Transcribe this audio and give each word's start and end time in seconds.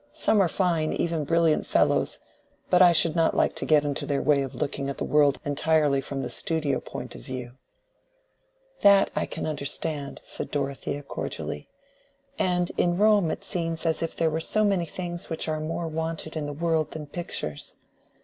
Some 0.13 0.41
are 0.41 0.47
fine, 0.47 0.93
even 0.93 1.25
brilliant 1.25 1.67
fellows—but 1.67 2.81
I 2.81 2.91
should 2.91 3.15
not 3.15 3.37
like 3.37 3.55
to 3.57 3.67
get 3.67 3.83
into 3.85 4.07
their 4.07 4.19
way 4.23 4.41
of 4.41 4.55
looking 4.55 4.89
at 4.89 4.97
the 4.97 5.03
world 5.05 5.39
entirely 5.45 6.01
from 6.01 6.23
the 6.23 6.29
studio 6.31 6.79
point 6.79 7.13
of 7.13 7.21
view." 7.21 7.51
"That 8.81 9.11
I 9.15 9.27
can 9.27 9.45
understand," 9.45 10.19
said 10.23 10.49
Dorothea, 10.49 11.03
cordially. 11.03 11.67
"And 12.39 12.71
in 12.77 12.97
Rome 12.97 13.29
it 13.29 13.43
seems 13.43 13.85
as 13.85 14.01
if 14.01 14.15
there 14.15 14.31
were 14.31 14.39
so 14.41 14.63
many 14.65 14.85
things 14.87 15.29
which 15.29 15.47
are 15.47 15.59
more 15.59 15.87
wanted 15.87 16.35
in 16.35 16.47
the 16.47 16.51
world 16.51 16.93
than 16.93 17.05
pictures. 17.05 17.75